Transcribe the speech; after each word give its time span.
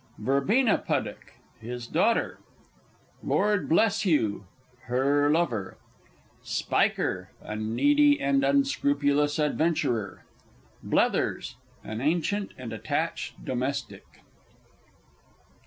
_Verbena 0.25 0.79
Puddock 0.79 1.33
(his 1.61 1.85
Daughter). 1.85 2.39
Lord 3.21 3.69
Bleshugh 3.69 4.45
(her 4.85 5.29
Lover). 5.29 5.77
Spiker 6.41 7.29
(a 7.39 7.55
needy 7.55 8.19
and 8.19 8.43
unscrupulous 8.43 9.37
Adventurer). 9.37 10.25
_Blethers 10.83 11.53
(an 11.83 12.01
ancient 12.01 12.51
and 12.57 12.73
attached 12.73 13.45
Domestic). 13.45 14.05